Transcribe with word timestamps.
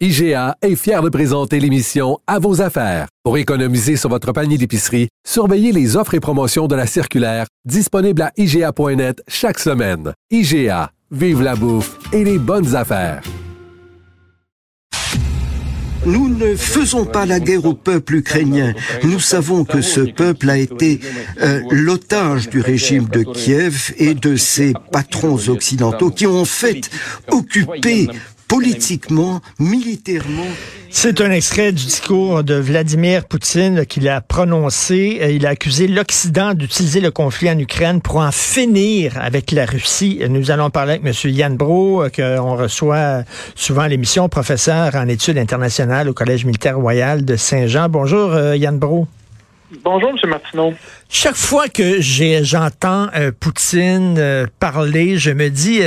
IGA 0.00 0.56
est 0.60 0.74
fier 0.74 1.02
de 1.02 1.08
présenter 1.08 1.60
l'émission 1.60 2.18
À 2.26 2.40
vos 2.40 2.60
affaires. 2.60 3.06
Pour 3.22 3.38
économiser 3.38 3.94
sur 3.94 4.10
votre 4.10 4.32
panier 4.32 4.58
d'épicerie, 4.58 5.06
surveillez 5.24 5.70
les 5.70 5.96
offres 5.96 6.14
et 6.14 6.20
promotions 6.20 6.66
de 6.66 6.74
la 6.74 6.88
circulaire 6.88 7.46
disponible 7.64 8.22
à 8.22 8.32
IGA.net 8.36 9.22
chaque 9.28 9.60
semaine. 9.60 10.12
IGA, 10.32 10.90
vive 11.12 11.42
la 11.42 11.54
bouffe 11.54 11.96
et 12.12 12.24
les 12.24 12.38
bonnes 12.38 12.74
affaires. 12.74 13.22
Nous 16.06 16.28
ne 16.28 16.54
faisons 16.54 17.06
pas 17.06 17.24
la 17.24 17.38
guerre 17.40 17.64
au 17.64 17.72
peuple 17.72 18.16
ukrainien. 18.16 18.74
Nous 19.04 19.20
savons 19.20 19.64
que 19.64 19.80
ce 19.80 20.00
peuple 20.00 20.50
a 20.50 20.58
été 20.58 21.00
euh, 21.40 21.62
l'otage 21.70 22.50
du 22.50 22.60
régime 22.60 23.06
de 23.06 23.22
Kiev 23.22 23.94
et 23.96 24.14
de 24.14 24.36
ses 24.36 24.74
patrons 24.92 25.38
occidentaux 25.48 26.10
qui 26.10 26.26
ont 26.26 26.40
en 26.40 26.44
fait 26.44 26.90
occupé 27.30 28.08
politiquement, 28.54 29.40
militairement. 29.58 30.46
C'est 30.88 31.20
un 31.20 31.32
extrait 31.32 31.72
du 31.72 31.84
discours 31.84 32.44
de 32.44 32.54
Vladimir 32.54 33.24
Poutine 33.24 33.84
qu'il 33.84 34.08
a 34.08 34.20
prononcé. 34.20 35.20
Il 35.32 35.44
a 35.44 35.50
accusé 35.50 35.88
l'Occident 35.88 36.54
d'utiliser 36.54 37.00
le 37.00 37.10
conflit 37.10 37.50
en 37.50 37.58
Ukraine 37.58 38.00
pour 38.00 38.18
en 38.18 38.30
finir 38.30 39.18
avec 39.20 39.50
la 39.50 39.66
Russie. 39.66 40.20
Nous 40.30 40.52
allons 40.52 40.70
parler 40.70 41.00
avec 41.00 41.04
M. 41.04 41.30
Yann 41.32 41.56
Bro, 41.56 42.04
qu'on 42.14 42.54
reçoit 42.54 43.24
souvent 43.56 43.82
à 43.82 43.88
l'émission, 43.88 44.28
professeur 44.28 44.94
en 44.94 45.08
études 45.08 45.38
internationales 45.38 46.08
au 46.08 46.14
Collège 46.14 46.44
militaire 46.44 46.78
royal 46.78 47.24
de 47.24 47.34
Saint-Jean. 47.34 47.88
Bonjour, 47.88 48.32
euh, 48.32 48.56
Yann 48.56 48.78
Bro. 48.78 49.08
Bonjour, 49.82 50.10
M. 50.10 50.30
Martineau. 50.30 50.74
Chaque 51.08 51.34
fois 51.34 51.66
que 51.66 52.00
j'entends 52.00 53.08
euh, 53.16 53.32
Poutine 53.32 54.14
euh, 54.16 54.46
parler, 54.60 55.18
je 55.18 55.32
me 55.32 55.50
dis, 55.50 55.80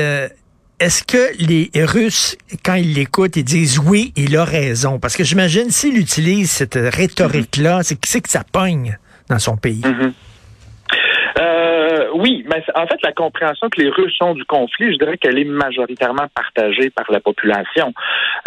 est-ce 0.80 1.04
que 1.04 1.32
les 1.40 1.72
Russes, 1.76 2.38
quand 2.64 2.76
ils 2.76 2.94
l'écoutent, 2.94 3.36
ils 3.36 3.44
disent 3.44 3.80
oui, 3.80 4.14
il 4.16 4.38
a 4.38 4.46
raison? 4.46 5.00
Parce 5.00 5.16
que 5.16 5.24
j'imagine 5.24 5.72
s'il 5.72 5.98
utilise 5.98 6.52
cette 6.52 6.78
rhétorique-là, 6.78 7.82
c'est 7.84 7.96
que 7.96 8.30
ça 8.30 8.44
pogne 8.44 8.98
dans 9.28 9.40
son 9.40 9.58
pays. 9.58 9.82
Mm-hmm. 9.82 10.14
Euh, 12.08 12.12
oui, 12.16 12.44
mais 12.48 12.64
en 12.76 12.88
fait, 12.88 13.02
la 13.04 13.12
compréhension 13.12 13.70
que 13.70 13.82
les 13.82 13.90
Russes 13.90 14.18
ont 14.22 14.34
du 14.34 14.46
conflit, 14.46 14.94
je 14.94 14.98
dirais 14.98 15.18
qu'elle 15.18 15.40
est 15.40 15.46
majoritairement 15.46 16.28
partagée 16.34 16.90
par 16.90 17.06
la 17.12 17.20
population. 17.20 17.94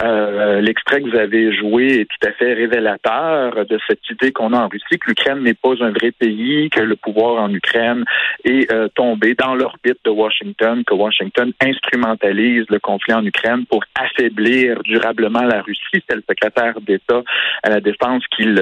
Euh, 0.03 0.61
l'extrait 0.61 1.00
que 1.00 1.11
vous 1.11 1.16
avez 1.16 1.55
joué 1.55 2.00
est 2.00 2.05
tout 2.05 2.28
à 2.28 2.33
fait 2.33 2.55
révélateur 2.55 3.66
de 3.66 3.78
cette 3.86 4.08
idée 4.11 4.33
qu'on 4.33 4.53
a 4.53 4.58
en 4.58 4.69
Russie 4.69 4.98
que 4.98 5.08
l'Ukraine 5.08 5.42
n'est 5.42 5.55
pas 5.55 5.75
un 5.81 5.91
vrai 5.91 6.12
pays, 6.12 6.70
que 6.70 6.81
le 6.81 6.97
pouvoir 6.97 7.42
en 7.42 7.53
Ukraine 7.53 8.05
est 8.44 8.72
euh, 8.72 8.88
tombé 8.94 9.34
dans 9.34 9.55
l'orbite 9.55 9.98
de 10.05 10.11
Washington, 10.11 10.84
que 10.84 10.94
Washington 10.94 11.53
instrumentalise 11.61 12.64
le 12.70 12.78
conflit 12.78 13.14
en 13.14 13.25
Ukraine 13.25 13.66
pour 13.66 13.84
affaiblir 13.94 14.83
durablement 14.84 15.42
la 15.42 15.62
Russie. 15.62 16.03
C'est 16.08 16.16
le 16.16 16.25
secrétaire 16.28 16.81
d'État 16.81 17.22
à 17.62 17.70
la 17.70 17.81
défense 17.81 18.25
qu'il 18.36 18.55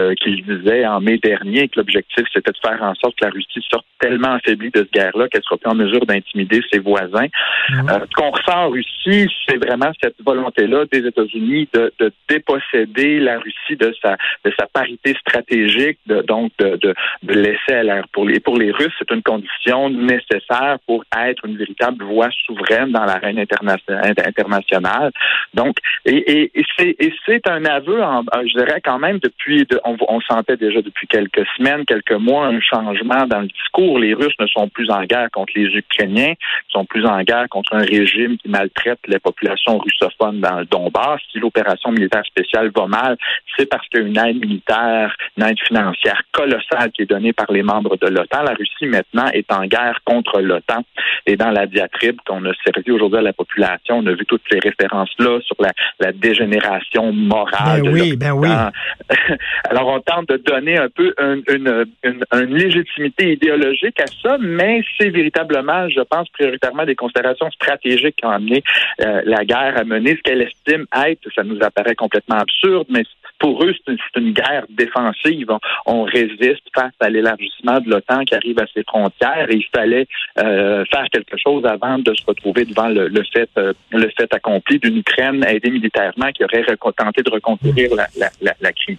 disait 0.47 0.87
en 0.87 1.01
mai 1.01 1.19
dernier 1.19 1.69
que 1.69 1.79
l'objectif 1.79 2.25
c'était 2.33 2.51
de 2.51 2.59
faire 2.63 2.83
en 2.83 2.95
sorte 2.95 3.17
que 3.19 3.25
la 3.25 3.31
Russie 3.31 3.65
sorte 3.71 3.87
tellement 4.01 4.33
affaiblie 4.33 4.71
de 4.71 4.88
guerre-là 4.93 5.29
qu'elle 5.29 5.43
sera 5.43 5.57
plus 5.57 5.71
en 5.71 5.75
mesure 5.75 6.05
d'intimider 6.07 6.61
ses 6.73 6.79
voisins. 6.79 7.27
Mhm. 7.71 7.89
Euh, 7.91 7.99
ce 8.09 8.15
qu'on 8.15 8.31
ressent 8.31 8.67
en 8.67 8.71
Russie, 8.71 9.29
c'est 9.47 9.57
vraiment 9.57 9.91
cette 10.03 10.17
volonté-là 10.25 10.85
des 10.91 11.07
États-Unis 11.07 11.69
de, 11.73 11.93
de, 11.99 12.13
déposséder 12.29 13.21
la 13.21 13.39
Russie 13.39 13.77
de 13.79 13.95
sa 14.03 14.17
de 14.45 14.53
sa 14.59 14.67
parité 14.67 15.15
stratégique, 15.21 15.99
de, 16.07 16.23
donc 16.23 16.53
de, 16.59 16.77
de, 16.77 16.95
de 17.23 17.35
laisser 17.35 17.73
à 17.73 17.83
l'air. 17.83 18.05
Pour 18.13 18.27
les 18.27 18.41
pour 18.41 18.57
les 18.57 18.71
Russes, 18.71 18.93
c'est 18.99 19.11
une 19.15 19.23
condition 19.23 19.91
nécessaire 19.91 20.79
pour 20.87 21.05
être 21.17 21.45
une 21.45 21.57
véritable 21.57 22.05
voix 22.05 22.29
souveraine 22.47 22.93
dans 22.93 23.05
l'arène 23.05 23.39
internationale. 23.39 25.13
Donc, 25.55 25.77
et, 26.05 26.51
et, 26.55 27.13
c'est 27.27 27.49
un 27.49 27.65
aveu, 27.65 28.03
en, 28.03 28.23
je 28.35 28.59
dirais 28.59 28.81
quand 28.85 28.99
même 28.99 29.19
depuis, 29.19 29.65
de, 29.65 29.81
on, 29.85 29.97
on 30.09 30.21
sentait 30.21 30.57
déjà 30.57 30.81
depuis 30.83 31.07
quelques 31.07 31.47
semaines, 31.57 31.85
quelques 31.85 32.13
mois, 32.13 32.47
un 32.47 32.61
changement 32.61 33.27
dans 33.27 33.41
le 33.41 33.49
discours. 33.49 33.99
Les 33.99 34.15
Russes 34.15 34.35
ne 34.39 34.47
sont 34.47 34.69
plus 34.79 34.91
en 34.91 35.03
guerre 35.03 35.29
contre 35.33 35.53
les 35.57 35.67
Ukrainiens, 35.77 36.35
ils 36.39 36.73
sont 36.73 36.85
plus 36.85 37.05
en 37.05 37.21
guerre 37.23 37.49
contre 37.51 37.75
un 37.75 37.83
régime 37.83 38.39
qui 38.39 38.49
maltraite 38.49 39.01
les 39.09 39.19
populations 39.19 39.79
russophones 39.79 40.41
dans 40.41 40.61
le 40.61 40.67
Donbass. 40.67 41.21
Si 41.33 41.41
l'opération 41.41 41.91
militaire 41.91 42.25
spéciale 42.25 42.71
va 42.75 42.87
mal, 42.87 43.17
c'est 43.57 43.67
parce 43.67 43.87
qu'il 43.89 44.01
y 44.01 44.05
a 44.05 44.07
une 44.07 44.19
aide 44.19 44.41
militaire, 44.41 45.17
une 45.37 45.45
aide 45.45 45.59
financière 45.67 46.23
colossale 46.31 46.93
qui 46.95 47.03
est 47.03 47.07
donnée 47.07 47.33
par 47.33 47.51
les 47.51 47.65
membres 47.65 47.97
de 47.97 48.07
l'OTAN. 48.07 48.45
La 48.45 48.55
Russie 48.55 48.87
maintenant 48.87 49.27
est 49.33 49.53
en 49.53 49.67
guerre 49.67 49.99
contre 50.05 50.41
l'OTAN. 50.41 50.85
Et 51.27 51.37
dans 51.37 51.51
la 51.51 51.67
diatribe 51.67 52.19
qu'on 52.25 52.45
a 52.45 52.53
servi 52.65 52.93
aujourd'hui 52.93 53.19
à 53.19 53.23
la 53.23 53.33
population, 53.33 53.99
on 53.99 54.07
a 54.07 54.13
vu 54.13 54.25
toutes 54.27 54.43
ces 54.49 54.61
références-là 54.61 55.41
sur 55.41 55.57
la, 55.59 56.13
dégénération 56.13 57.13
morale. 57.13 57.83
Ben 57.83 57.93
oui, 57.93 58.17
ben 58.17 58.33
oui. 58.33 58.49
Alors 59.71 59.89
on 59.89 60.01
tente 60.01 60.29
de 60.29 60.37
donner 60.37 60.79
un 60.79 60.89
peu 60.89 61.15
une, 61.49 61.87
une 62.05 62.55
légitimité 62.55 63.33
idéologique 63.33 64.01
à 64.01 64.07
ça, 64.23 64.37
mais 64.39 64.68
c'est 64.99 65.11
véritablement, 65.11 65.89
je 65.89 66.01
pense, 66.01 66.29
prioritairement 66.31 66.85
des 66.85 66.95
considérations 66.95 67.51
stratégiques 67.51 68.17
qui 68.17 68.27
ont 68.27 68.31
amené 68.31 68.63
euh, 69.01 69.23
la 69.25 69.45
guerre 69.45 69.77
à 69.77 69.85
mener. 69.85 70.17
Ce 70.17 70.23
qu'elle 70.23 70.43
estime 70.43 70.87
être, 70.95 71.29
ça 71.35 71.43
nous 71.43 71.59
apparaît 71.63 71.95
complètement 71.95 72.37
absurde, 72.37 72.87
mais 72.91 73.05
pour 73.39 73.65
eux, 73.65 73.75
c'est 73.87 73.97
une, 74.17 74.33
guerre 74.33 74.65
défensive. 74.69 75.49
On, 75.87 76.03
résiste 76.03 76.63
face 76.75 76.93
à 77.01 77.09
l'élargissement 77.11 77.81
de 77.81 77.91
l'OTAN 77.91 78.25
qui 78.25 78.35
arrive 78.35 78.59
à 78.59 78.67
ses 78.73 78.83
frontières 78.85 79.47
et 79.51 79.57
il 79.57 79.67
fallait 79.75 80.07
euh, 80.39 80.85
faire 80.87 81.05
quelque 81.13 81.37
chose 81.37 81.65
avant 81.67 81.99
de 81.99 82.15
se 82.15 82.25
retrouver 82.27 82.65
devant 82.65 82.89
le, 82.89 83.11
fait 83.33 83.51
euh, 83.59 83.73
le 83.93 84.09
fait 84.17 84.33
accompli 84.33 84.79
d'une 84.79 84.99
Ukraine 84.99 85.45
aidée 85.45 85.71
militairement 85.71 86.31
qui 86.33 86.45
aurait 86.45 86.65
tenté 86.97 87.23
de 87.23 87.31
reconquérir 87.31 87.95
la, 87.95 88.07
la, 88.19 88.55
la, 88.61 88.73
crise. 88.73 88.99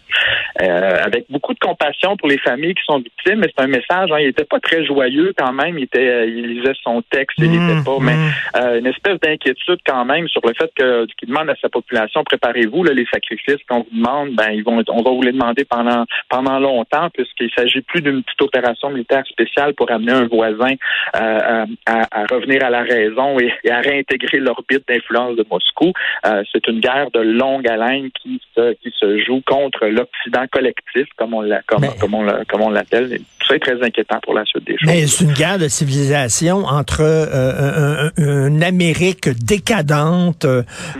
Euh, 0.62 0.98
avec 1.04 1.26
beaucoup 1.30 1.54
de 1.54 1.60
compassion 1.60 2.16
pour 2.18 2.28
les 2.28 2.38
familles 2.38 2.76
qui 2.76 2.84
sont 2.86 3.00
victimes, 3.00 3.40
mais 3.40 3.48
c'est 3.56 3.64
un 3.64 3.68
message, 3.68 4.12
hein, 4.12 4.20
il 4.20 4.28
était 4.28 4.46
pas 4.46 4.60
très 4.60 4.86
joyeux 4.86 5.34
quand 5.38 5.54
même, 5.54 5.78
il 5.78 5.86
était 5.86 6.30
il 6.30 6.48
lisait 6.48 6.74
son 6.84 7.02
texte, 7.02 7.38
il 7.40 7.52
n'était 7.52 7.80
mmh, 7.80 7.84
pas, 7.84 7.98
mais 8.02 8.16
mmh. 8.16 8.78
une 8.80 8.88
espèce 8.88 9.20
d'inquiétude 9.20 9.80
quand 9.86 10.06
même 10.06 10.28
sur 10.28 10.42
le 10.46 10.54
fait 10.54 10.72
que 10.76 11.06
qu'il 11.18 11.30
demande 11.30 11.50
à 11.50 11.56
sa 11.62 11.70
population 11.70 12.24
préparez-vous 12.24 12.84
les 12.84 13.06
sacrifices 13.12 13.64
qu'on 13.68 13.80
vous 13.80 13.98
demande 13.98 14.29
ben 14.36 14.52
ils 14.52 14.64
vont, 14.64 14.82
on 14.90 15.02
va 15.02 15.12
vous 15.12 15.22
les 15.22 15.32
demander 15.32 15.66
pendant 15.66 16.06
pendant 16.30 16.60
longtemps, 16.60 17.10
puisqu'il 17.14 17.50
s'agit 17.56 17.82
plus 17.82 18.02
d'une 18.02 18.24
petite 18.24 18.42
opération 18.42 18.90
militaire 18.90 19.24
spéciale 19.28 19.74
pour 19.74 19.92
amener 19.92 20.12
un 20.12 20.28
voisin 20.28 20.74
euh, 21.16 21.66
à, 21.86 22.26
revenir 22.30 22.64
à 22.64 22.70
la 22.70 22.84
raison 22.84 23.40
et, 23.40 23.52
à 23.70 23.80
réintégrer 23.82 24.40
l'orbite 24.40 24.88
d'influence 24.88 25.36
de 25.36 25.46
Moscou. 25.50 25.94
Euh, 26.26 26.44
c'est 26.52 26.68
une 26.68 26.80
guerre 26.80 27.10
de 27.12 27.20
longue 27.20 27.68
haleine 27.68 28.10
qui 28.22 28.42
se 28.56 28.74
qui 28.74 28.92
se 29.00 29.20
joue 29.24 29.42
contre 29.46 29.86
l'Occident 29.86 30.46
collectif, 30.52 31.08
comme 31.18 31.34
on 31.34 31.42
l'a 31.42 31.62
comme, 31.68 31.86
comme 32.00 32.14
on 32.14 32.26
comme 32.48 32.62
on 32.62 32.70
l'appelle. 32.70 33.20
Tout 33.40 33.48
ça 33.48 33.56
est 33.56 33.60
très 33.60 33.82
inquiétant 33.82 34.20
pour 34.24 34.34
la 34.34 34.46
suite 34.46 34.66
des 34.66 34.78
choses. 34.78 34.88
Mais 34.88 35.08
c'est 35.08 35.26
une 35.26 35.34
guerre 35.34 35.60
de 35.60 35.68
civilisation 35.68 36.66
entre 36.66 37.02
euh, 37.02 38.10
une 38.18 38.64
Amérique 38.64 39.30
décadente 39.30 40.46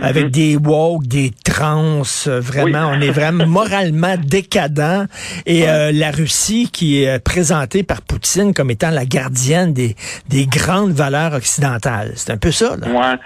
avec 0.00 0.26
mm-hmm. 0.26 0.30
des 0.30 0.56
woke, 0.56 1.06
des 1.06 1.30
trans, 1.44 2.02
vraiment, 2.26 2.92
on 2.94 3.00
est 3.00 3.10
vraiment 3.20 3.46
moralement 3.46 4.16
décadent 4.16 5.06
et 5.46 5.68
euh, 5.68 5.92
la 5.92 6.10
Russie 6.10 6.70
qui 6.72 7.04
est 7.04 7.18
présentée 7.22 7.82
par 7.82 8.02
Poutine 8.02 8.54
comme 8.54 8.70
étant 8.70 8.90
la 8.90 9.04
gardienne 9.04 9.72
des, 9.72 9.94
des 10.28 10.46
grandes 10.46 10.92
valeurs 10.92 11.34
occidentales. 11.34 12.12
C'est 12.16 12.32
un 12.32 12.38
peu 12.38 12.50
ça, 12.50 12.76
là. 12.76 12.88
Ouais. 12.88 13.16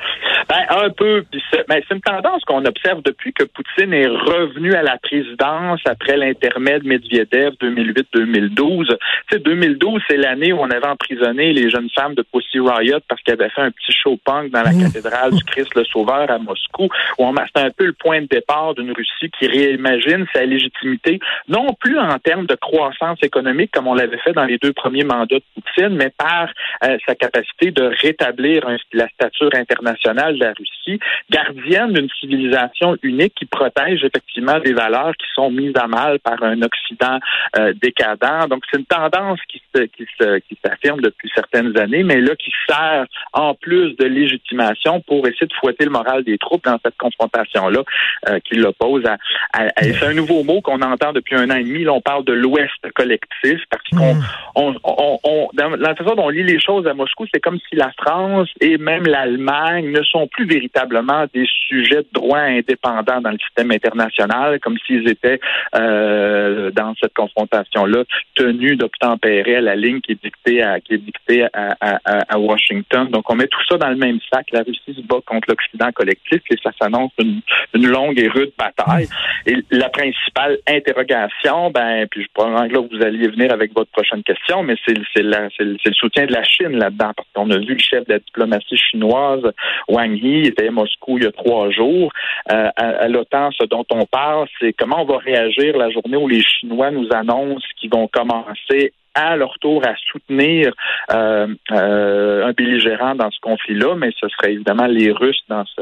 Ben, 0.54 0.84
un 0.84 0.90
peu. 0.90 1.24
C'est 1.50 1.66
ben, 1.68 1.80
une 1.90 2.00
tendance 2.00 2.44
qu'on 2.44 2.64
observe 2.64 3.02
depuis 3.02 3.32
que 3.32 3.44
Poutine 3.44 3.92
est 3.92 4.06
revenu 4.06 4.74
à 4.74 4.82
la 4.82 4.98
présidence 4.98 5.80
après 5.84 6.16
l'intermède 6.16 6.84
Medvedev 6.84 7.54
2008-2012. 7.60 8.86
Tu 8.86 8.96
sais, 9.30 9.38
2012, 9.40 10.02
c'est 10.08 10.16
l'année 10.16 10.52
où 10.52 10.60
on 10.60 10.70
avait 10.70 10.86
emprisonné 10.86 11.52
les 11.52 11.70
jeunes 11.70 11.88
femmes 11.90 12.14
de 12.14 12.22
Pussy 12.22 12.60
Riot 12.60 12.98
parce 13.08 13.20
qu'elles 13.22 13.40
avaient 13.40 13.50
fait 13.50 13.62
un 13.62 13.70
petit 13.72 13.92
show 13.92 14.16
punk 14.24 14.52
dans 14.52 14.62
la 14.62 14.72
mmh. 14.72 14.82
cathédrale 14.84 15.32
du 15.32 15.42
Christ 15.44 15.74
le 15.74 15.84
Sauveur 15.84 16.30
à 16.30 16.38
Moscou, 16.38 16.84
où 17.18 17.24
on 17.24 17.34
c'était 17.46 17.66
un 17.66 17.70
peu 17.70 17.86
le 17.86 17.92
point 17.92 18.22
de 18.22 18.26
départ 18.26 18.74
d'une 18.74 18.92
Russie 18.92 19.30
qui 19.38 19.46
réimagine 19.46 20.26
sa 20.32 20.44
légitimité, 20.44 21.18
non 21.48 21.74
plus 21.80 21.98
en 21.98 22.18
termes 22.18 22.46
de 22.46 22.54
croissance 22.54 23.18
économique 23.22 23.72
comme 23.72 23.88
on 23.88 23.94
l'avait 23.94 24.18
fait 24.18 24.32
dans 24.32 24.44
les 24.44 24.58
deux 24.58 24.72
premiers 24.72 25.04
mandats 25.04 25.36
de 25.36 25.42
Poutine, 25.54 25.96
mais 25.96 26.10
par 26.16 26.48
euh, 26.84 26.96
sa 27.06 27.14
capacité 27.14 27.70
de 27.70 27.90
rétablir 28.00 28.66
la 28.92 29.08
stature 29.08 29.50
internationale 29.54 30.43
la 30.44 30.52
Russie, 30.52 30.98
gardienne 31.30 31.92
d'une 31.92 32.08
civilisation 32.20 32.96
unique 33.02 33.34
qui 33.34 33.46
protège 33.46 34.04
effectivement 34.04 34.58
des 34.60 34.72
valeurs 34.72 35.12
qui 35.16 35.26
sont 35.34 35.50
mises 35.50 35.76
à 35.76 35.86
mal 35.86 36.18
par 36.20 36.42
un 36.42 36.60
Occident 36.62 37.18
euh, 37.58 37.72
décadent. 37.80 38.48
Donc 38.48 38.62
c'est 38.70 38.78
une 38.78 38.86
tendance 38.86 39.40
qui 39.48 39.62
se, 39.74 39.82
qui 39.82 40.06
se, 40.18 40.38
qui 40.40 40.58
s'affirme 40.64 41.00
depuis 41.00 41.30
certaines 41.34 41.76
années, 41.78 42.04
mais 42.04 42.20
là 42.20 42.34
qui 42.36 42.52
sert 42.68 43.06
en 43.32 43.54
plus 43.54 43.96
de 43.96 44.04
légitimation 44.04 45.00
pour 45.00 45.26
essayer 45.26 45.46
de 45.46 45.54
fouetter 45.54 45.84
le 45.84 45.90
moral 45.90 46.24
des 46.24 46.38
troupes 46.38 46.64
dans 46.64 46.78
cette 46.84 46.96
confrontation-là 46.96 47.82
euh, 48.28 48.38
qui 48.44 48.56
l'oppose 48.56 49.04
à, 49.06 49.16
à, 49.52 49.68
c'est 49.82 50.06
un 50.06 50.14
nouveau 50.14 50.42
mot 50.44 50.60
qu'on 50.60 50.80
entend 50.82 51.12
depuis 51.12 51.36
un 51.36 51.50
an 51.50 51.56
et 51.56 51.64
demi. 51.64 51.84
Là, 51.84 51.92
on 51.92 52.00
parle 52.00 52.24
de 52.24 52.32
l'Ouest 52.32 52.72
collectif 52.94 53.60
parce 53.70 53.82
qu'on 53.90 54.14
mm. 54.14 54.24
on, 54.56 54.74
on, 54.84 55.18
on, 55.24 55.48
dans 55.54 55.70
la 55.70 55.94
façon 55.94 56.14
dont 56.14 56.24
on 56.24 56.28
lit 56.30 56.44
les 56.44 56.60
choses 56.60 56.86
à 56.86 56.94
Moscou, 56.94 57.26
c'est 57.32 57.40
comme 57.40 57.58
si 57.68 57.76
la 57.76 57.90
France 57.92 58.48
et 58.60 58.78
même 58.78 59.06
l'Allemagne 59.06 59.90
ne 59.90 60.02
sont 60.02 60.23
plus 60.26 60.46
véritablement 60.46 61.26
des 61.32 61.46
sujets 61.68 62.02
de 62.02 62.08
droit 62.12 62.38
indépendants 62.38 63.20
dans 63.20 63.30
le 63.30 63.38
système 63.38 63.70
international, 63.70 64.60
comme 64.60 64.76
s'ils 64.86 65.08
étaient 65.08 65.40
euh, 65.74 66.70
dans 66.70 66.94
cette 67.00 67.14
confrontation-là 67.14 68.04
tenus 68.34 68.78
d'obtempérer 68.78 69.60
la 69.60 69.76
ligne 69.76 70.00
qui 70.00 70.12
est 70.12 70.22
dictée 70.22 70.62
à 70.62 70.80
qui 70.80 70.94
est 70.94 70.98
dictée 70.98 71.46
à, 71.52 72.38
Washington. 72.38 73.08
Donc 73.08 73.30
on 73.30 73.36
met 73.36 73.46
tout 73.46 73.64
ça 73.68 73.78
dans 73.78 73.88
le 73.88 73.96
même 73.96 74.18
sac. 74.32 74.46
La 74.52 74.62
Russie 74.62 74.94
se 74.94 75.00
bat 75.02 75.18
contre 75.24 75.48
l'Occident 75.48 75.90
collectif 75.92 76.40
et 76.50 76.56
ça 76.62 76.70
s'annonce 76.80 77.12
une, 77.18 77.40
longue 77.74 78.18
et 78.18 78.28
rude 78.28 78.52
bataille. 78.58 79.08
Et 79.46 79.56
la 79.70 79.88
principale 79.88 80.58
interrogation, 80.68 81.70
ben, 81.70 82.06
puis 82.10 82.22
je 82.22 82.28
probablement 82.34 82.68
que 82.68 82.74
là 82.74 82.80
vous 82.90 83.04
alliez 83.04 83.28
venir 83.28 83.52
avec 83.52 83.74
votre 83.74 83.90
prochaine 83.90 84.22
question, 84.22 84.62
mais 84.62 84.74
c'est 84.86 84.94
c'est 85.14 85.22
le 85.22 85.94
soutien 85.94 86.26
de 86.26 86.32
la 86.32 86.42
Chine 86.44 86.76
là-dedans 86.76 87.12
parce 87.16 87.28
qu'on 87.34 87.50
a 87.50 87.58
vu 87.58 87.74
le 87.74 87.78
chef 87.78 88.06
de 88.06 88.14
la 88.14 88.18
diplomatie 88.18 88.76
chinoise 88.76 89.42
Wang 89.88 90.13
Yi 90.14 90.46
était 90.46 90.68
à 90.68 90.70
Moscou 90.70 91.18
il 91.18 91.24
y 91.24 91.26
a 91.26 91.32
trois 91.32 91.70
jours. 91.70 92.12
Euh, 92.50 92.70
à, 92.76 93.08
l'OTAN, 93.08 93.50
ce 93.52 93.64
dont 93.64 93.84
on 93.90 94.06
parle, 94.06 94.48
c'est 94.60 94.72
comment 94.72 95.02
on 95.02 95.04
va 95.04 95.18
réagir 95.18 95.76
la 95.76 95.90
journée 95.90 96.16
où 96.16 96.28
les 96.28 96.42
Chinois 96.42 96.90
nous 96.90 97.08
annoncent 97.12 97.66
qu'ils 97.76 97.90
vont 97.90 98.08
commencer 98.08 98.92
à 99.14 99.36
leur 99.36 99.58
tour 99.60 99.82
à 99.86 99.94
soutenir 100.10 100.72
euh, 101.12 101.46
euh, 101.72 102.46
un 102.46 102.52
belligérant 102.52 103.14
dans 103.14 103.30
ce 103.30 103.40
conflit-là, 103.40 103.94
mais 103.96 104.10
ce 104.20 104.28
serait 104.28 104.54
évidemment 104.54 104.86
les 104.86 105.12
Russes 105.12 105.42
dans 105.48 105.64
ce. 105.66 105.80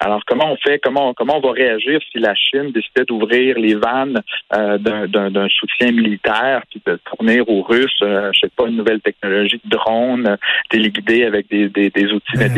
alors 0.00 0.22
comment 0.26 0.52
on 0.52 0.56
fait, 0.56 0.78
comment 0.78 1.14
comment 1.14 1.38
on 1.38 1.46
va 1.46 1.52
réagir 1.52 2.00
si 2.10 2.18
la 2.18 2.34
Chine 2.34 2.72
décidait 2.72 3.04
d'ouvrir 3.06 3.58
les 3.58 3.74
vannes 3.74 4.20
euh, 4.54 4.78
d'un 4.78 5.48
soutien 5.48 5.92
militaire 5.92 6.62
puis 6.70 6.80
de 6.86 6.98
fournir 7.08 7.48
aux 7.48 7.62
Russes, 7.62 7.98
je 8.00 8.38
sais 8.40 8.50
pas, 8.56 8.66
une 8.66 8.76
nouvelle 8.76 9.00
technologie 9.00 9.60
de 9.64 9.70
drone 9.70 10.36
téléguidé 10.70 11.24
avec 11.24 11.48
des, 11.48 11.68
des, 11.68 11.90
des 11.90 12.12
outils 12.12 12.36
ben 12.36 12.52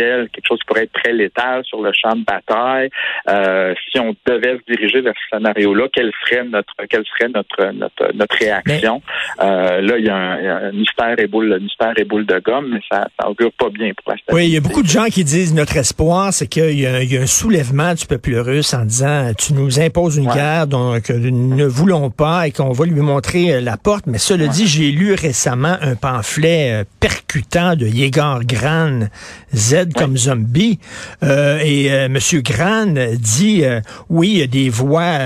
quelque 0.00 0.46
chose 0.46 0.58
qui 0.60 0.66
pourrait 0.66 0.84
être 0.84 0.92
très 0.92 1.12
létal 1.12 1.64
sur 1.64 1.82
le 1.82 1.92
champ 1.92 2.16
de 2.16 2.24
bataille. 2.24 2.90
Euh, 3.28 3.74
si 3.90 3.98
on 3.98 4.14
devait 4.26 4.58
se 4.58 4.72
diriger 4.72 5.00
vers 5.00 5.14
ce 5.14 5.36
scénario-là, 5.36 5.88
quelle 5.92 6.12
serait 6.24 6.44
notre 6.44 6.74
quelle 6.88 7.04
serait 7.06 7.30
notre 7.30 7.72
notre, 7.72 8.14
notre 8.14 8.36
réaction? 8.36 9.02
Euh, 9.40 9.80
Là, 9.80 9.98
il 9.98 10.04
y, 10.04 10.08
a 10.08 10.16
un, 10.16 10.72
mystère 10.72 11.18
et 11.18 11.26
boule, 11.26 11.58
mystère 11.60 11.92
et 11.96 12.04
boule 12.04 12.26
de 12.26 12.38
gomme, 12.38 12.70
mais 12.72 12.80
ça, 12.90 13.06
ça 13.20 13.28
augure 13.28 13.52
pas 13.52 13.68
bien 13.70 13.92
pour 13.94 14.12
la 14.12 14.34
Oui, 14.34 14.46
il 14.46 14.52
y 14.52 14.56
a 14.56 14.60
beaucoup 14.60 14.82
de 14.82 14.88
gens 14.88 15.06
qui 15.06 15.24
disent 15.24 15.54
notre 15.54 15.76
espoir, 15.76 16.32
c'est 16.32 16.46
qu'il 16.46 16.78
y, 16.78 16.86
a 16.86 17.20
un 17.20 17.26
soulèvement 17.26 17.94
du 17.94 18.06
peuple 18.06 18.36
russe 18.36 18.72
en 18.74 18.84
disant 18.84 19.32
tu 19.36 19.52
nous 19.52 19.80
imposes 19.80 20.16
une 20.16 20.30
guerre 20.30 20.66
dont 20.66 21.00
que 21.00 21.12
nous 21.12 21.54
ne 21.54 21.66
voulons 21.66 22.10
pas 22.10 22.46
et 22.46 22.52
qu'on 22.52 22.72
va 22.72 22.84
lui 22.86 23.00
montrer 23.00 23.54
euh, 23.54 23.60
la 23.60 23.76
porte. 23.76 24.06
Mais 24.06 24.18
cela 24.18 24.46
dit, 24.46 24.66
j'ai 24.66 24.90
lu 24.90 25.14
récemment 25.14 25.76
un 25.80 25.96
pamphlet 25.96 26.84
percutant 27.00 27.76
de 27.76 27.86
Yegor 27.86 28.44
Gran 28.44 29.08
Z 29.54 29.83
comme 29.92 30.16
zombie. 30.16 30.78
Euh, 31.22 31.58
et 31.62 31.92
euh, 31.92 32.06
M. 32.06 32.18
Gran 32.42 32.86
dit, 33.18 33.64
euh, 33.64 33.80
oui, 34.08 34.30
il 34.30 34.38
y 34.38 34.42
a 34.42 34.46
des 34.46 34.68
voix 34.68 35.18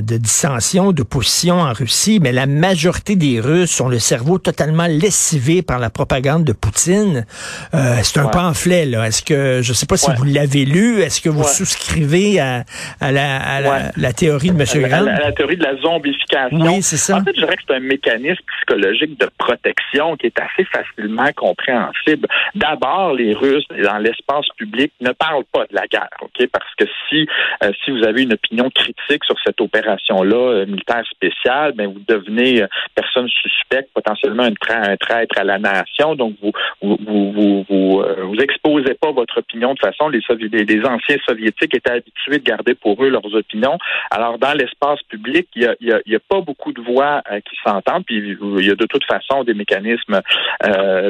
de 0.00 0.16
dissension, 0.16 0.92
d'opposition 0.92 1.56
en 1.60 1.72
Russie, 1.72 2.18
mais 2.20 2.32
la 2.32 2.46
majorité 2.46 3.16
des 3.16 3.40
Russes 3.40 3.80
ont 3.80 3.88
le 3.88 3.98
cerveau 3.98 4.38
totalement 4.38 4.86
lessivé 4.86 5.62
par 5.62 5.78
la 5.78 5.90
propagande 5.90 6.44
de 6.44 6.52
Poutine. 6.52 7.26
c'est 7.72 8.18
un 8.18 8.28
pamphlet, 8.28 8.86
là. 8.86 9.06
Est-ce 9.06 9.22
que, 9.22 9.60
je 9.62 9.70
ne 9.70 9.74
sais 9.74 9.86
pas 9.86 9.96
si 9.96 10.10
vous 10.16 10.24
l'avez 10.24 10.64
lu, 10.64 11.00
est-ce 11.00 11.20
que 11.20 11.28
vous 11.28 11.44
souscrivez 11.44 12.40
à, 12.40 12.64
la, 13.00 13.90
la, 13.96 14.12
théorie 14.12 14.50
de 14.50 14.60
M. 14.60 14.88
Gran? 14.88 15.06
À 15.06 15.20
la, 15.20 15.32
théorie 15.32 15.56
de 15.56 15.64
la 15.64 15.76
zombification. 15.76 16.58
Oui, 16.60 16.82
c'est 16.82 16.96
ça. 16.96 17.18
En 17.18 17.24
fait, 17.24 17.32
je 17.34 17.40
dirais 17.40 17.56
que 17.56 17.62
c'est 17.66 17.74
un 17.74 17.80
mécanisme 17.80 18.42
psychologique 18.58 19.18
de 19.20 19.28
protection 19.38 20.16
qui 20.16 20.26
est 20.26 20.38
assez 20.38 20.64
facilement 20.64 21.30
compréhensible. 21.36 22.28
D'abord, 22.54 23.14
les 23.14 23.34
Russes, 23.34 23.64
dans 23.70 23.98
l'espace 24.04 24.46
public 24.56 24.92
ne 25.00 25.12
parle 25.12 25.44
pas 25.52 25.64
de 25.64 25.74
la 25.74 25.86
guerre, 25.86 26.10
ok? 26.20 26.46
Parce 26.52 26.74
que 26.76 26.84
si 27.08 27.26
euh, 27.62 27.72
si 27.84 27.90
vous 27.90 28.04
avez 28.04 28.22
une 28.22 28.34
opinion 28.34 28.70
critique 28.70 29.24
sur 29.24 29.36
cette 29.44 29.60
opération-là 29.60 30.36
euh, 30.36 30.66
militaire 30.66 31.04
spéciale, 31.10 31.72
ben 31.72 31.86
vous 31.86 32.02
devenez 32.06 32.62
euh, 32.62 32.66
personne 32.94 33.28
suspecte, 33.28 33.90
potentiellement 33.94 34.44
un, 34.44 34.54
un, 34.70 34.96
traître 34.96 35.38
à 35.38 35.44
la 35.44 35.58
nation. 35.58 36.14
Donc 36.14 36.34
vous 36.42 36.52
vous 36.82 36.98
vous 37.06 37.64
vous, 37.68 38.04
vous 38.28 38.36
exposez 38.36 38.94
pas 38.94 39.12
votre 39.12 39.38
opinion 39.38 39.74
de 39.74 39.78
façon. 39.78 40.08
Les, 40.08 40.20
les, 40.64 40.84
anciens 40.84 41.16
soviétiques 41.26 41.74
étaient 41.74 41.92
habitués 41.92 42.38
de 42.38 42.44
garder 42.44 42.74
pour 42.74 43.02
eux 43.02 43.08
leurs 43.08 43.34
opinions. 43.34 43.78
Alors 44.10 44.38
dans 44.38 44.52
l'espace 44.52 45.02
public, 45.08 45.48
il 45.54 45.62
y 45.62 45.66
a, 45.66 45.74
il 45.80 46.12
y 46.12 46.16
a, 46.16 46.20
pas 46.28 46.40
beaucoup 46.40 46.72
de 46.72 46.80
voix 46.80 47.22
qui 47.48 47.56
s'entendent. 47.64 48.04
Puis 48.04 48.36
il 48.58 48.66
y 48.66 48.70
a 48.70 48.74
de 48.74 48.86
toute 48.86 49.04
façon 49.04 49.44
des 49.44 49.54
mécanismes 49.54 50.20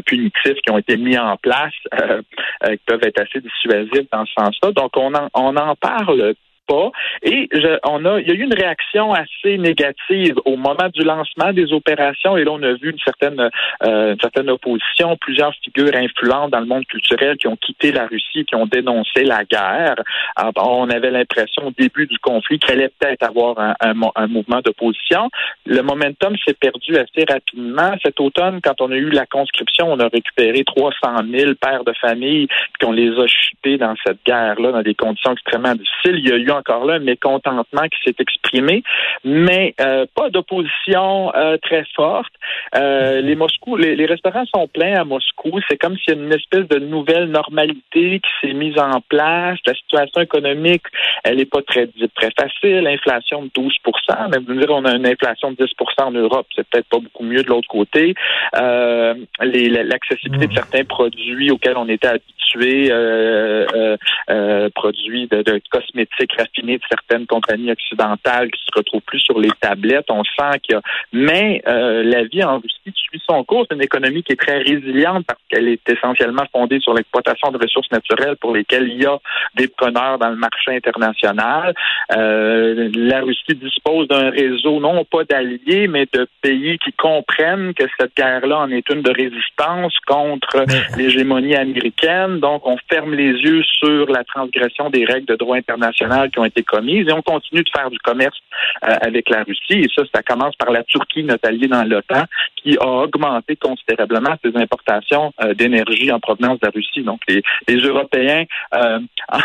punitifs 0.06 0.58
qui 0.64 0.70
ont 0.70 0.78
été 0.78 0.96
mis 0.96 1.18
en 1.18 1.36
place 1.36 1.74
peuvent 2.86 3.02
être 3.02 3.20
assez 3.20 3.40
dissuasifs 3.40 4.08
dans 4.12 4.24
ce 4.26 4.32
sens-là. 4.38 4.72
Donc, 4.72 4.96
on 4.96 5.14
en, 5.14 5.28
on 5.34 5.56
en 5.56 5.74
parle 5.76 6.34
Et 7.22 7.48
je, 7.52 7.78
on 7.84 8.04
a, 8.04 8.20
il 8.20 8.28
y 8.28 8.30
a 8.30 8.34
eu 8.34 8.42
une 8.42 8.54
réaction 8.54 9.12
assez 9.12 9.58
négative 9.58 10.34
au 10.44 10.56
moment 10.56 10.88
du 10.92 11.02
lancement 11.02 11.52
des 11.52 11.72
opérations. 11.72 12.36
Et 12.36 12.44
là, 12.44 12.52
on 12.52 12.62
a 12.62 12.72
vu 12.74 12.90
une 12.90 12.98
certaine, 12.98 13.50
euh, 13.82 14.12
une 14.12 14.20
certaine 14.20 14.50
opposition, 14.50 15.16
plusieurs 15.16 15.54
figures 15.62 15.94
influentes 15.94 16.50
dans 16.50 16.60
le 16.60 16.66
monde 16.66 16.86
culturel 16.86 17.36
qui 17.36 17.48
ont 17.48 17.56
quitté 17.56 17.92
la 17.92 18.06
Russie, 18.06 18.44
qui 18.44 18.54
ont 18.54 18.66
dénoncé 18.66 19.24
la 19.24 19.44
guerre. 19.44 19.96
On 20.56 20.88
avait 20.90 21.10
l'impression 21.10 21.68
au 21.68 21.70
début 21.70 22.06
du 22.06 22.18
conflit 22.18 22.58
qu'il 22.58 22.72
allait 22.72 22.90
peut-être 22.98 23.22
avoir 23.22 23.58
un, 23.58 23.74
un, 23.80 23.94
un 24.16 24.26
mouvement 24.26 24.60
d'opposition. 24.60 25.30
Le 25.66 25.82
momentum 25.82 26.36
s'est 26.44 26.54
perdu 26.54 26.96
assez 26.96 27.24
rapidement. 27.28 27.94
Cet 28.02 28.20
automne, 28.20 28.60
quand 28.62 28.80
on 28.80 28.90
a 28.90 28.96
eu 28.96 29.10
la 29.10 29.26
conscription, 29.26 29.92
on 29.92 30.00
a 30.00 30.08
récupéré 30.08 30.64
300 30.64 30.94
000 31.30 31.52
pères 31.60 31.84
de 31.84 31.92
famille, 32.00 32.46
puis 32.46 32.88
on 32.88 32.92
les 32.92 33.10
a 33.18 33.26
chutés 33.26 33.78
dans 33.78 33.94
cette 34.04 34.24
guerre-là, 34.24 34.72
dans 34.72 34.82
des 34.82 34.94
conditions 34.94 35.32
extrêmement 35.32 35.74
difficiles. 35.74 36.22
Encore 36.54 36.84
là 36.84 36.94
un 36.94 36.98
mécontentement 37.00 37.82
qui 37.88 37.98
s'est 38.04 38.16
exprimé, 38.18 38.82
mais 39.24 39.74
euh, 39.80 40.06
pas 40.14 40.30
d'opposition 40.30 41.34
euh, 41.34 41.56
très 41.58 41.84
forte. 41.94 42.32
Euh, 42.76 43.20
les 43.20 43.34
Moscou, 43.34 43.76
les, 43.76 44.06
restaurants 44.06 44.44
sont 44.46 44.68
pleins 44.68 45.00
à 45.00 45.04
Moscou. 45.04 45.60
C'est 45.68 45.76
comme 45.76 45.96
s'il 45.98 46.14
y 46.14 46.18
a 46.18 46.22
une 46.22 46.32
espèce 46.32 46.68
de 46.68 46.78
nouvelle 46.78 47.26
normalité 47.30 48.20
qui 48.20 48.30
s'est 48.40 48.54
mise 48.54 48.78
en 48.78 49.00
place. 49.08 49.58
La 49.66 49.74
situation 49.74 50.20
économique, 50.20 50.84
elle 51.24 51.36
n'est 51.36 51.44
pas 51.46 51.62
très 51.62 51.88
très 52.14 52.30
facile. 52.38 52.86
Inflation 52.86 53.42
de 53.42 53.50
12 53.54 53.74
mais 54.30 54.38
vous 54.38 54.54
me 54.54 54.60
direz, 54.60 54.72
on 54.72 54.84
a 54.84 54.94
une 54.94 55.06
inflation 55.06 55.52
de 55.52 55.56
10 55.56 55.66
en 55.98 56.10
Europe. 56.10 56.46
C'est 56.54 56.66
peut-être 56.68 56.88
pas 56.88 56.98
beaucoup 56.98 57.24
mieux 57.24 57.42
de 57.42 57.48
l'autre 57.48 57.68
côté. 57.68 58.14
L'accessibilité 58.52 60.46
de 60.48 60.54
certains 60.54 60.84
produits 60.84 61.50
auxquels 61.50 61.76
on 61.76 61.88
était 61.88 62.08
habitué, 62.08 62.88
produits 64.74 65.26
de, 65.28 65.42
de 65.42 65.60
cosmétiques 65.70 66.32
de 66.72 66.80
certaines 66.88 67.26
compagnies 67.26 67.72
occidentales 67.72 68.50
qui 68.50 68.60
se 68.60 68.78
retrouvent 68.78 69.02
plus 69.02 69.20
sur 69.20 69.38
les 69.38 69.50
tablettes. 69.60 70.06
On 70.10 70.24
sent 70.24 70.58
qu'il 70.62 70.74
y 70.74 70.78
a... 70.78 70.82
Mais 71.12 71.62
euh, 71.66 72.02
la 72.02 72.24
vie 72.24 72.42
en 72.42 72.58
Russie 72.58 72.92
suit 72.94 73.22
son 73.28 73.44
cours. 73.44 73.66
C'est 73.68 73.76
une 73.76 73.82
économie 73.82 74.22
qui 74.22 74.32
est 74.32 74.40
très 74.40 74.58
résiliente 74.58 75.24
parce 75.26 75.40
qu'elle 75.48 75.68
est 75.68 75.88
essentiellement 75.88 76.44
fondée 76.52 76.80
sur 76.80 76.94
l'exploitation 76.94 77.50
de 77.50 77.58
ressources 77.58 77.90
naturelles 77.90 78.36
pour 78.36 78.54
lesquelles 78.54 78.88
il 78.88 79.02
y 79.02 79.06
a 79.06 79.18
des 79.56 79.68
preneurs 79.68 80.18
dans 80.18 80.30
le 80.30 80.36
marché 80.36 80.74
international. 80.74 81.74
Euh, 82.16 82.90
la 82.94 83.20
Russie 83.20 83.54
dispose 83.54 84.08
d'un 84.08 84.30
réseau 84.30 84.80
non 84.80 85.04
pas 85.04 85.24
d'alliés, 85.24 85.86
mais 85.88 86.06
de 86.12 86.26
pays 86.40 86.78
qui 86.78 86.92
comprennent 86.92 87.74
que 87.74 87.84
cette 87.98 88.16
guerre-là 88.16 88.58
en 88.58 88.70
est 88.70 88.88
une 88.90 89.02
de 89.02 89.10
résistance 89.10 89.94
contre 90.06 90.64
l'hégémonie 90.96 91.54
américaine. 91.54 92.40
Donc, 92.40 92.66
on 92.66 92.76
ferme 92.88 93.14
les 93.14 93.32
yeux 93.32 93.62
sur 93.62 94.06
la 94.10 94.24
transgression 94.24 94.90
des 94.90 95.04
règles 95.04 95.26
de 95.26 95.36
droit 95.36 95.56
international 95.56 96.30
ont 96.38 96.44
été 96.44 96.62
commises 96.62 97.08
et 97.08 97.12
on 97.12 97.22
continue 97.22 97.62
de 97.62 97.70
faire 97.74 97.90
du 97.90 97.98
commerce 97.98 98.36
euh, 98.84 98.96
avec 99.00 99.28
la 99.28 99.42
Russie. 99.42 99.80
Et 99.80 99.88
ça, 99.94 100.02
ça 100.14 100.22
commence 100.22 100.54
par 100.56 100.70
la 100.70 100.82
Turquie, 100.84 101.22
notre 101.22 101.48
allié 101.48 101.68
dans 101.68 101.84
l'OTAN, 101.84 102.24
qui 102.56 102.76
a 102.78 102.86
augmenté 102.86 103.56
considérablement 103.56 104.34
ses 104.44 104.56
importations 104.56 105.32
euh, 105.42 105.54
d'énergie 105.54 106.10
en 106.12 106.20
provenance 106.20 106.60
de 106.60 106.66
la 106.66 106.72
Russie. 106.74 107.02
Donc, 107.02 107.20
les, 107.28 107.42
Européens 107.68 108.44
euh, 108.74 108.98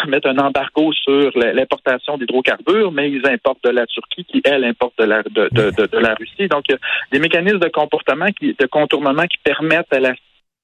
mettent 0.07 0.25
un 0.25 0.37
embargo 0.37 0.93
sur 0.93 1.31
l'importation 1.35 2.17
d'hydrocarbures, 2.17 2.91
mais 2.91 3.11
ils 3.11 3.25
importent 3.27 3.63
de 3.63 3.71
la 3.71 3.85
Turquie, 3.85 4.25
qui, 4.25 4.41
elle, 4.45 4.63
importe 4.63 4.97
de 4.99 5.05
la, 5.05 5.23
de, 5.23 5.97
la 5.97 6.13
Russie. 6.13 6.47
Donc, 6.47 6.65
il 6.69 6.73
y 6.73 6.75
a 6.75 6.79
des 7.11 7.19
mécanismes 7.19 7.59
de 7.59 7.67
comportement, 7.67 8.27
qui, 8.27 8.55
de 8.57 8.65
contournement 8.65 9.23
qui 9.23 9.37
permettent 9.43 9.91
à 9.91 9.99
la 9.99 10.13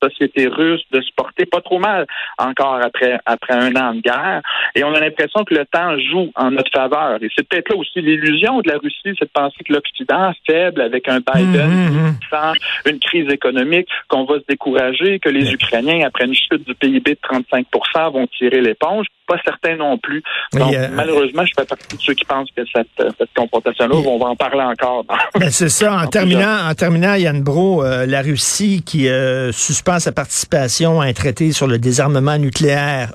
société 0.10 0.48
russe 0.48 0.82
de 0.92 1.02
se 1.02 1.10
porter 1.16 1.46
pas 1.46 1.62
trop 1.62 1.80
mal 1.80 2.06
encore 2.38 2.80
après 2.82 3.20
après 3.26 3.54
un 3.54 3.76
an 3.76 3.94
de 3.94 4.02
guerre. 4.02 4.42
Et 4.76 4.84
on 4.84 4.94
a 4.94 5.00
l'impression 5.00 5.44
que 5.44 5.54
le 5.54 5.66
temps 5.66 5.98
joue 5.98 6.32
en 6.36 6.52
notre 6.52 6.72
faveur. 6.72 7.22
Et 7.22 7.30
c'est 7.36 7.48
peut-être 7.48 7.70
là 7.70 7.76
aussi 7.76 8.02
l'illusion 8.02 8.62
de 8.62 8.70
la 8.70 8.78
Russie, 8.78 9.16
c'est 9.18 9.26
de 9.26 9.32
penser 9.34 9.64
que 9.64 9.74
l'Occident 9.74 10.32
faible 10.46 10.82
avec 10.82 11.08
un 11.08 11.20
Biden 11.20 11.70
mmh, 11.70 12.20
sans 12.30 12.54
une 12.86 13.00
crise 13.00 13.30
économique, 13.32 13.88
qu'on 14.08 14.26
va 14.26 14.36
se 14.36 14.46
décourager, 14.48 15.20
que 15.20 15.30
les 15.30 15.54
Ukrainiens 15.54 16.06
après 16.06 16.26
une 16.26 16.36
chute 16.36 16.66
du 16.66 16.76
PIB 16.76 17.12
de 17.16 17.38
35% 17.38 18.12
vont 18.12 18.28
tirer 18.28 18.62
l'éponge 18.62 19.08
pas 19.26 19.36
certain 19.44 19.76
non 19.78 19.98
plus. 19.98 20.24
Donc, 20.54 20.74
euh, 20.74 20.88
malheureusement, 20.94 21.46
je 21.46 21.54
fais 21.58 21.66
partie 21.66 21.98
de 21.98 22.02
ceux 22.02 22.14
qui 22.14 22.26
pensent 22.26 22.50
que 22.56 22.64
cette, 22.74 22.88
euh, 23.00 23.10
cette 23.18 23.34
confrontation-là, 23.36 23.96
on 23.96 24.20
va 24.20 24.28
en 24.28 24.36
parler 24.36 24.62
encore. 24.62 25.06
Ben, 25.40 25.52
c'est 25.52 25.70
ça. 25.70 25.98
En 25.98 26.08
terminant, 26.08 26.70
en 26.70 26.74
terminant, 26.76 27.16
Yann 27.16 27.42
Bro, 27.42 27.84
euh, 27.84 28.06
la 28.06 28.22
Russie 28.22 28.84
qui 28.86 29.08
suspend 29.52 30.00
sa 30.00 30.12
participation 30.12 31.02
à 31.02 31.06
un 31.06 31.14
traité 31.14 31.52
sur 31.52 31.68
le 31.68 31.78
désarmement 31.78 32.38
nucléaire, 32.38 33.12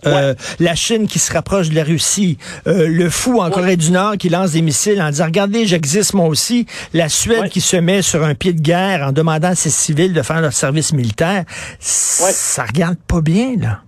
la 0.59 0.75
Chine 0.75 1.07
qui 1.07 1.19
se 1.19 1.33
rapproche 1.33 1.71
de 1.71 1.75
la 1.75 1.85
Russie, 1.85 2.39
le 2.67 3.09
fou 3.09 3.41
en 3.41 3.51
Corée 3.51 3.77
du 3.77 3.91
Nord 3.91 4.17
qui 4.19 4.29
lance 4.29 4.53
des 4.53 4.63
missiles 4.63 5.01
en 5.01 5.11
disant 5.11 5.27
regardez, 5.27 5.67
j'existe 5.67 6.15
moi 6.15 6.27
aussi, 6.27 6.67
la 6.93 7.09
Suède 7.09 7.49
qui 7.49 7.61
se 7.61 7.77
met 7.77 8.03
sur 8.03 8.23
un 8.23 8.35
pied 8.35 8.53
de 8.53 8.61
guerre 8.61 9.07
en 9.07 9.13
demandant 9.13 9.49
à 9.49 9.55
ses 9.55 9.71
civils 9.71 10.13
de 10.13 10.23
faire 10.23 10.41
leur 10.41 10.53
service 10.53 10.93
militaire, 10.93 11.45
ça 11.79 12.65
regarde 12.65 12.99
pas 13.07 13.21
bien 13.21 13.57
là. 13.59 13.81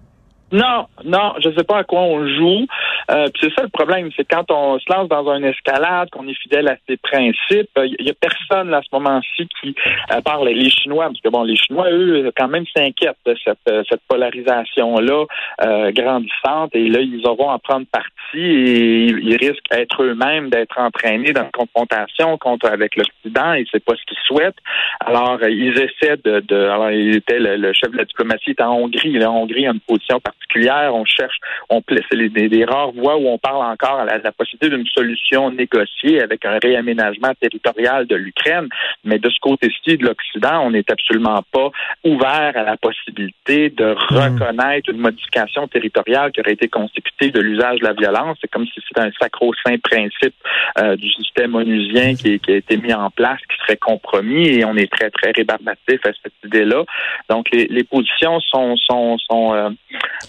Non, 0.53 0.87
non, 1.05 1.33
je 1.43 1.51
sais 1.57 1.65
pas 1.65 1.79
à 1.79 1.85
quoi 1.85 2.01
on 2.01 2.27
joue. 2.27 2.67
Euh, 3.11 3.29
c'est 3.41 3.53
ça 3.55 3.63
le 3.63 3.69
problème, 3.69 4.11
c'est 4.17 4.29
quand 4.29 4.51
on 4.51 4.79
se 4.79 4.93
lance 4.93 5.09
dans 5.09 5.29
une 5.35 5.45
escalade, 5.45 6.09
qu'on 6.11 6.27
est 6.29 6.35
fidèle 6.35 6.69
à 6.69 6.77
ses 6.89 6.97
principes, 6.97 7.71
il 7.77 8.07
y 8.07 8.11
a 8.11 8.15
personne 8.15 8.73
à 8.75 8.83
ce 8.83 8.89
moment-ci 8.93 9.49
qui 9.61 9.75
euh, 10.13 10.21
parle 10.21 10.49
les 10.49 10.71
Chinois, 10.71 11.07
parce 11.07 11.21
que 11.21 11.29
bon, 11.29 11.43
les 11.45 11.57
Chinois, 11.57 11.91
eux, 11.91 12.31
quand 12.37 12.49
même 12.49 12.65
s'inquiètent 12.75 13.17
de 13.27 13.35
cette, 13.45 13.59
euh, 13.69 13.83
cette 13.89 14.03
polarisation-là 14.09 15.25
euh, 15.63 15.93
grandissante, 15.93 16.75
et 16.75 16.89
là, 16.89 17.01
ils 17.01 17.27
auront 17.27 17.51
à 17.51 17.59
prendre 17.59 17.87
parti 17.91 18.11
et 18.35 19.05
ils, 19.07 19.37
risquent 19.37 19.73
être 19.73 20.03
eux-mêmes 20.03 20.51
d'être 20.51 20.79
entraînés 20.79 21.33
dans 21.33 21.45
une 21.45 21.51
confrontation 21.51 22.39
contre 22.39 22.67
avec 22.67 22.97
l'Occident, 22.97 23.55
et 23.55 23.65
c'est 23.71 23.85
pas 23.85 23.95
ce 23.97 24.05
qu'ils 24.07 24.19
souhaitent. 24.27 24.59
Alors, 25.01 25.39
ils 25.43 25.79
essaient 25.79 26.19
de, 26.25 26.41
de 26.41 26.57
alors, 26.57 26.91
il 26.91 27.17
était 27.17 27.39
le, 27.39 27.73
chef 27.73 27.91
de 27.91 27.97
la 27.97 28.05
diplomatie 28.05 28.51
est 28.51 28.61
en 28.63 28.75
Hongrie, 28.75 29.13
la 29.13 29.31
Hongrie 29.31 29.67
a 29.67 29.73
une 29.73 29.81
position 29.81 30.21
particulière. 30.21 30.95
On 30.95 31.05
cherche, 31.05 31.39
on 31.69 31.83
c'est 31.89 32.17
des, 32.17 32.49
des, 32.49 32.65
rares 32.65 32.92
voies 32.95 33.17
où 33.17 33.29
on 33.29 33.39
parle 33.39 33.65
encore 33.65 34.01
à 34.01 34.05
la, 34.05 34.33
possibilité 34.33 34.71
d'une 34.71 34.87
solution 34.87 35.51
négociée 35.51 36.23
avec 36.23 36.45
un 36.45 36.59
réaménagement 36.63 37.33
territorial 37.41 38.07
de 38.07 38.17
l'Ukraine. 38.17 38.69
Mais 39.05 39.19
de 39.19 39.29
ce 39.31 39.39
côté-ci 39.41 39.97
de 39.97 40.05
l'Occident, 40.05 40.63
on 40.65 40.71
n'est 40.71 40.91
absolument 40.91 41.43
pas 41.53 41.71
ouvert 42.05 42.53
à 42.55 42.63
la 42.63 42.77
possibilité 42.77 43.71
de 43.71 43.95
hmm. 43.95 44.17
reconnaître 44.17 44.91
une 44.91 44.99
modification 44.99 45.69
territoriale 45.69 46.33
qui 46.33 46.41
aurait 46.41 46.53
été 46.53 46.69
consécutée 46.69 47.31
de 47.31 47.41
l'usage 47.41 47.81
de 47.81 47.85
la 47.85 47.93
violence. 47.93 48.39
C'est 48.41 48.51
comme 48.51 48.67
si 48.67 48.81
c'était 48.89 49.07
un 49.07 49.13
sacro-saint 49.21 49.79
principe 49.79 50.35
euh, 50.79 50.97
du 50.97 51.11
système 51.11 51.55
onusien 51.55 52.15
qui, 52.15 52.41
a 52.49 52.53
été 52.53 52.77
mis 52.77 52.93
en 52.93 53.11
place, 53.11 53.41
qui 53.49 53.57
serait 53.63 53.77
compromis, 53.77 54.49
et 54.49 54.65
on 54.65 54.77
est 54.77 54.91
très, 54.91 55.11
très 55.11 55.33
rébarbatif 55.33 56.01
à 56.05 56.11
cette 56.23 56.33
idée-là. 56.45 56.85
Donc, 57.29 57.49
les, 57.53 57.85
positions 57.85 58.41
sont, 58.41 58.77
sont, 58.77 59.19
sont, 59.19 59.55
euh, 59.55 59.71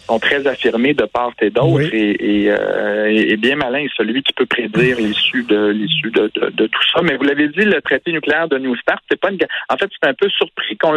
sont 0.07 0.19
très 0.19 0.45
affirmés 0.47 0.93
de 0.93 1.05
part 1.05 1.33
et 1.41 1.49
d'autre 1.49 1.93
et, 1.93 2.52
euh, 2.53 3.07
et, 3.07 3.37
bien 3.37 3.55
malin 3.55 3.85
celui 3.97 4.23
qui 4.23 4.33
peut 4.33 4.45
prédire 4.45 4.97
l'issue 4.97 5.43
de 5.43 5.69
l'issue 5.69 6.11
de, 6.11 6.31
de, 6.35 6.67
tout 6.67 6.83
ça. 6.93 7.01
Mais 7.03 7.15
vous 7.15 7.23
l'avez 7.23 7.47
dit, 7.49 7.65
le 7.65 7.81
traité 7.81 8.11
nucléaire 8.11 8.47
de 8.47 8.57
New 8.57 8.75
Start, 8.77 9.01
c'est 9.09 9.19
pas 9.19 9.31
une. 9.31 9.37
En 9.69 9.77
fait, 9.77 9.89
c'est 9.91 10.09
un 10.09 10.13
peu 10.13 10.29
surpris 10.29 10.77
qu'on 10.77 10.93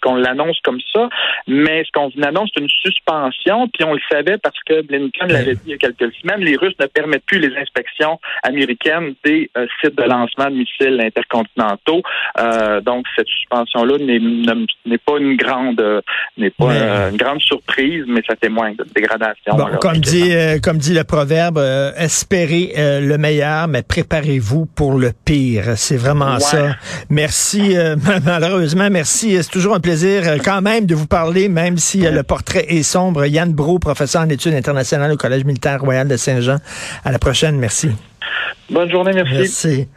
qu'on 0.00 0.14
l'annonce 0.16 0.58
comme 0.62 0.80
ça, 0.92 1.08
mais 1.46 1.84
ce 1.84 1.90
qu'on 1.92 2.10
annonce, 2.22 2.50
c'est 2.54 2.62
une 2.62 2.68
suspension, 2.68 3.68
puis 3.68 3.84
on 3.84 3.94
le 3.94 4.00
savait 4.10 4.38
parce 4.38 4.58
que 4.66 4.82
Blinken 4.82 5.28
l'avait 5.28 5.54
dit 5.54 5.60
il 5.66 5.70
y 5.72 5.74
a 5.74 5.78
quelques 5.78 6.12
semaines, 6.16 6.40
les 6.40 6.56
Russes 6.56 6.74
ne 6.80 6.86
permettent 6.86 7.26
plus 7.26 7.38
les 7.38 7.56
inspections 7.56 8.18
américaines 8.42 9.14
des 9.24 9.50
euh, 9.56 9.66
sites 9.80 9.96
de 9.96 10.02
lancement 10.02 10.50
de 10.50 10.56
missiles 10.56 11.00
intercontinentaux. 11.00 12.02
Euh, 12.38 12.80
donc 12.80 13.06
cette 13.16 13.28
suspension-là 13.28 13.98
n'est 13.98 14.98
pas 14.98 15.18
une 15.18 15.36
grande 15.36 16.02
n'est 16.36 16.50
pas 16.50 16.72
une 17.10 17.16
grande 17.16 17.40
surprise 17.40 18.04
mais 18.06 18.22
ça 18.26 18.36
témoigne 18.36 18.76
de 18.76 18.84
dégradation. 18.94 19.56
comme 19.80 19.98
dit, 19.98 20.32
euh, 20.54 20.58
comme 20.62 20.78
dit 20.78 20.94
le 20.94 21.04
proverbe, 21.04 21.58
euh, 21.58 21.92
espérez 21.96 22.72
euh, 22.76 23.00
le 23.00 23.18
meilleur, 23.18 23.68
mais 23.68 23.82
préparez-vous 23.82 24.66
pour 24.66 24.94
le 24.94 25.12
pire. 25.24 25.74
C'est 25.76 25.96
vraiment 25.96 26.38
ça. 26.38 26.76
Merci, 27.10 27.76
malheureusement, 28.24 28.88
merci. 28.90 29.36
C'est 29.42 29.50
toujours 29.50 29.74
un 29.74 29.80
plaisir 29.80 30.22
quand 30.44 30.62
même 30.62 30.86
de 30.86 30.94
vous 30.94 31.06
parler, 31.06 31.48
même 31.48 31.78
si 31.78 31.98
le 31.98 32.22
portrait 32.22 32.66
est 32.68 32.82
sombre. 32.82 33.26
Yann 33.26 33.52
Bro, 33.52 33.78
professeur 33.78 34.22
en 34.22 34.28
études 34.28 34.54
internationales 34.54 35.12
au 35.12 35.16
Collège 35.16 35.44
militaire 35.44 35.80
royal 35.80 36.08
de 36.08 36.16
Saint-Jean. 36.16 36.58
À 37.04 37.12
la 37.12 37.18
prochaine. 37.18 37.56
Merci. 37.56 37.90
Bonne 38.70 38.90
journée, 38.90 39.12
merci. 39.12 39.34
Merci. 39.34 39.88